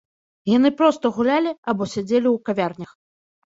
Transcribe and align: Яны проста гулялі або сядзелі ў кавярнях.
Яны 0.51 0.71
проста 0.79 1.05
гулялі 1.19 1.51
або 1.69 1.91
сядзелі 1.95 2.27
ў 2.31 2.37
кавярнях. 2.51 2.91